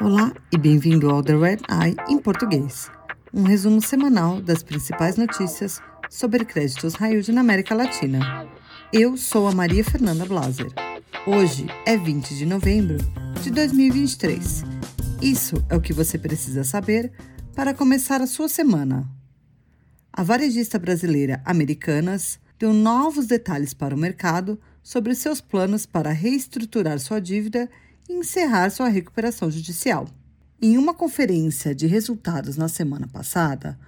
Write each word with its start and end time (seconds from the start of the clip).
Olá 0.00 0.32
e 0.52 0.58
bem-vindo 0.58 1.08
ao 1.08 1.22
The 1.22 1.34
Red 1.34 1.58
Eye 1.70 1.96
em 2.08 2.18
português, 2.18 2.90
um 3.32 3.44
resumo 3.44 3.80
semanal 3.80 4.38
das 4.40 4.62
principais 4.62 5.16
notícias 5.16 5.80
sobre 6.10 6.44
créditos 6.44 6.94
high 6.94 7.22
na 7.32 7.40
América 7.40 7.74
Latina. 7.74 8.46
Eu 8.92 9.16
sou 9.16 9.48
a 9.48 9.52
Maria 9.52 9.82
Fernanda 9.82 10.26
Blaser. 10.26 10.70
Hoje 11.26 11.66
é 11.86 11.96
20 11.96 12.36
de 12.36 12.44
novembro 12.44 12.98
de 13.40 13.50
2023. 13.50 14.64
Isso 15.22 15.64
é 15.70 15.76
o 15.76 15.80
que 15.80 15.94
você 15.94 16.18
precisa 16.18 16.64
saber 16.64 17.12
para 17.54 17.72
começar 17.72 18.20
a 18.20 18.26
sua 18.26 18.48
semana. 18.48 19.08
A 20.12 20.22
varejista 20.22 20.78
brasileira 20.78 21.40
Americanas 21.46 22.38
deu 22.58 22.74
novos 22.74 23.26
detalhes 23.26 23.72
para 23.72 23.94
o 23.94 23.98
mercado 23.98 24.60
sobre 24.82 25.14
seus 25.14 25.40
planos 25.40 25.86
para 25.86 26.10
reestruturar 26.10 26.98
sua 26.98 27.20
dívida 27.20 27.70
e 28.08 28.14
encerrar 28.14 28.70
sua 28.70 28.88
recuperação 28.88 29.50
judicial. 29.50 30.08
Em 30.60 30.76
uma 30.76 30.94
conferência 30.94 31.74
de 31.74 31.86
resultados 31.86 32.56
na 32.56 32.68
semana 32.68 33.08
passada, 33.08 33.78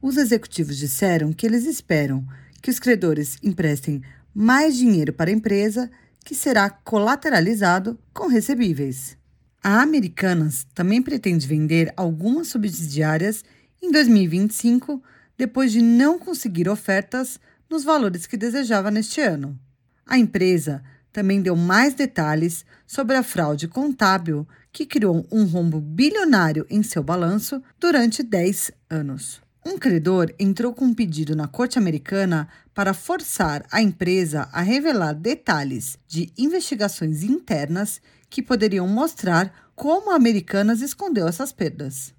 os 0.00 0.16
executivos 0.16 0.76
disseram 0.76 1.32
que 1.32 1.46
eles 1.46 1.64
esperam 1.64 2.26
que 2.60 2.70
os 2.70 2.78
credores 2.78 3.38
emprestem 3.42 4.02
mais 4.34 4.76
dinheiro 4.76 5.12
para 5.12 5.30
a 5.30 5.32
empresa, 5.34 5.90
que 6.24 6.34
será 6.34 6.70
colateralizado 6.70 7.98
com 8.12 8.28
recebíveis. 8.28 9.16
A 9.62 9.80
Americanas 9.82 10.66
também 10.74 11.02
pretende 11.02 11.46
vender 11.46 11.92
algumas 11.96 12.48
subsidiárias 12.48 13.44
em 13.80 13.90
2025, 13.90 15.02
depois 15.36 15.70
de 15.70 15.80
não 15.80 16.18
conseguir 16.18 16.68
ofertas 16.68 17.38
nos 17.68 17.84
valores 17.84 18.26
que 18.26 18.36
desejava 18.36 18.90
neste 18.90 19.20
ano. 19.20 19.58
A 20.06 20.18
empresa 20.18 20.82
também 21.12 21.42
deu 21.42 21.54
mais 21.54 21.94
detalhes 21.94 22.64
sobre 22.86 23.16
a 23.16 23.22
fraude 23.22 23.68
contábil 23.68 24.46
que 24.72 24.86
criou 24.86 25.26
um 25.30 25.44
rombo 25.44 25.80
bilionário 25.80 26.66
em 26.70 26.82
seu 26.82 27.02
balanço 27.02 27.62
durante 27.78 28.22
10 28.22 28.72
anos. 28.88 29.40
Um 29.64 29.78
credor 29.78 30.32
entrou 30.40 30.72
com 30.72 30.86
um 30.86 30.94
pedido 30.94 31.36
na 31.36 31.46
corte 31.46 31.78
americana 31.78 32.48
para 32.74 32.94
forçar 32.94 33.64
a 33.70 33.80
empresa 33.80 34.48
a 34.52 34.60
revelar 34.60 35.12
detalhes 35.12 35.96
de 36.08 36.32
investigações 36.36 37.22
internas 37.22 38.00
que 38.28 38.42
poderiam 38.42 38.88
mostrar 38.88 39.52
como 39.76 40.10
a 40.10 40.16
Americanas 40.16 40.80
escondeu 40.80 41.28
essas 41.28 41.52
perdas. 41.52 42.12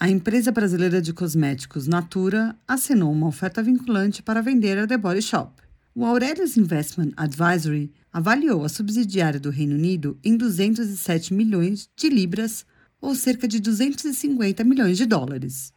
A 0.00 0.08
empresa 0.08 0.50
brasileira 0.50 1.02
de 1.02 1.12
cosméticos 1.12 1.86
Natura 1.86 2.56
assinou 2.66 3.12
uma 3.12 3.26
oferta 3.26 3.62
vinculante 3.62 4.22
para 4.22 4.42
vender 4.42 4.78
a 4.78 4.86
The 4.86 4.96
Body 4.96 5.22
Shop. 5.22 5.52
O 6.00 6.04
Aurelius 6.04 6.56
Investment 6.56 7.10
Advisory 7.16 7.92
avaliou 8.12 8.64
a 8.64 8.68
subsidiária 8.68 9.40
do 9.40 9.50
Reino 9.50 9.74
Unido 9.74 10.16
em 10.22 10.36
207 10.36 11.34
milhões 11.34 11.90
de 11.96 12.08
libras, 12.08 12.64
ou 13.00 13.16
cerca 13.16 13.48
de 13.48 13.58
250 13.58 14.62
milhões 14.62 14.96
de 14.96 15.04
dólares. 15.04 15.72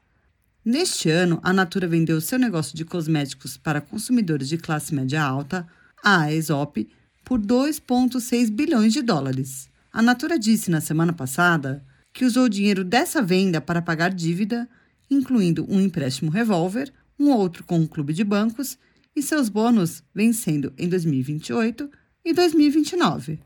Neste 0.64 1.10
ano, 1.10 1.40
a 1.42 1.52
Natura 1.52 1.88
vendeu 1.88 2.22
seu 2.22 2.38
negócio 2.38 2.78
de 2.78 2.86
cosméticos 2.86 3.58
para 3.58 3.82
consumidores 3.82 4.48
de 4.48 4.60
classe 4.60 4.94
média 4.94 5.24
alta, 5.24 5.68
a 6.04 6.26
Aesop, 6.26 6.88
por 7.26 7.42
2,6 7.42 8.52
bilhões 8.52 8.94
de 8.94 9.02
dólares. 9.02 9.72
A 9.92 10.04
Natura 10.04 10.38
disse 10.38 10.70
na 10.70 10.82
semana 10.82 11.14
passada 11.14 11.84
que 12.14 12.26
usou 12.26 12.44
o 12.44 12.50
dinheiro 12.50 12.84
dessa 12.84 13.24
venda 13.24 13.60
para 13.60 13.82
pagar 13.82 14.14
dívida, 14.14 14.70
incluindo 15.10 15.66
um 15.68 15.82
empréstimo 15.82 16.30
revólver, 16.30 16.94
um 17.20 17.32
outro 17.32 17.64
com 17.64 17.80
um 17.80 17.88
clube 17.88 18.14
de 18.14 18.24
bancos 18.24 18.78
e 19.16 19.22
seus 19.22 19.50
bônus 19.50 20.04
vencendo 20.14 20.74
em 20.78 20.88
2028 20.88 21.90
e 22.24 22.34
2029. 22.34 23.40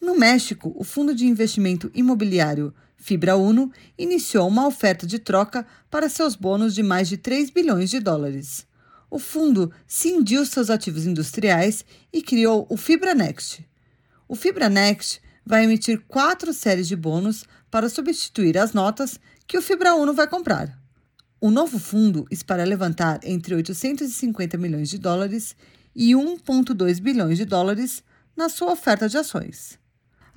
No 0.00 0.18
México, 0.18 0.72
o 0.76 0.82
fundo 0.82 1.14
de 1.14 1.26
investimento 1.26 1.90
imobiliário 1.94 2.74
Fibra 2.96 3.36
Uno 3.36 3.70
iniciou 3.98 4.48
uma 4.48 4.66
oferta 4.66 5.06
de 5.06 5.18
troca 5.18 5.66
para 5.90 6.08
seus 6.08 6.36
bônus 6.36 6.74
de 6.74 6.82
mais 6.82 7.08
de 7.08 7.16
3 7.16 7.50
bilhões 7.50 7.90
de 7.90 8.00
dólares. 8.00 8.66
O 9.10 9.18
fundo 9.18 9.72
cindiu 9.86 10.46
seus 10.46 10.70
ativos 10.70 11.06
industriais 11.06 11.84
e 12.12 12.22
criou 12.22 12.66
o 12.70 12.76
Fibra 12.76 13.14
Next. 13.14 13.64
O 14.26 14.34
Fibra 14.34 14.68
Next 14.68 15.20
vai 15.44 15.64
emitir 15.64 16.00
quatro 16.08 16.52
séries 16.52 16.88
de 16.88 16.96
bônus 16.96 17.44
para 17.70 17.88
substituir 17.88 18.56
as 18.56 18.72
notas 18.72 19.20
que 19.46 19.58
o 19.58 19.62
Fibra 19.62 19.94
Uno 19.94 20.14
vai 20.14 20.26
comprar. 20.26 20.81
O 21.44 21.50
novo 21.50 21.76
fundo 21.76 22.24
espera 22.30 22.62
levantar 22.62 23.18
entre 23.24 23.52
850 23.52 24.56
milhões 24.56 24.88
de 24.88 24.96
dólares 24.96 25.56
e 25.92 26.12
1,2 26.12 27.00
bilhões 27.00 27.36
de 27.36 27.44
dólares 27.44 28.04
na 28.36 28.48
sua 28.48 28.70
oferta 28.70 29.08
de 29.08 29.18
ações. 29.18 29.76